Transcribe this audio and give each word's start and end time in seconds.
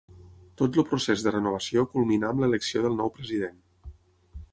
Tot 0.59 0.77
el 0.83 0.85
procés 0.93 1.25
de 1.25 1.33
renovació 1.35 1.83
culminà 1.91 2.31
amb 2.31 2.41
l'elecció 2.45 2.81
del 2.87 2.97
nou 3.03 3.13
president. 3.19 3.61